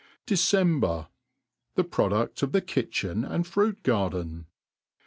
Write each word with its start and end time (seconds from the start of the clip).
«December,— 0.35 1.09
The 1.75 1.83
ProdtiSi 1.83 2.29
0/ 2.33 2.51
the 2.53 2.61
Kitchen: 2.61 3.23
and 3.23 3.45
Fruit 3.45 3.83
Garden. 3.83 4.47